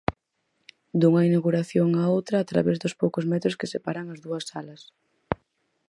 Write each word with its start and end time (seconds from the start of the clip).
Dunha 1.01 1.25
inauguración 1.29 1.89
á 2.01 2.03
outra 2.15 2.35
a 2.39 2.47
través 2.51 2.77
dos 2.83 2.97
poucos 3.01 3.25
metros 3.31 3.57
que 3.59 3.71
separan 3.73 4.05
as 4.13 4.19
dúas 4.25 4.43
salas. 4.51 4.81